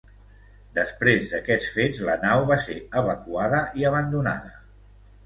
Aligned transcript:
Després 0.77 1.27
d'aquests 1.33 1.67
fets 1.75 1.99
la 2.07 2.15
nau 2.23 2.45
va 2.53 2.57
ser 2.63 2.79
evacuada 3.03 3.61
i 3.83 3.87
abandonada. 3.91 4.51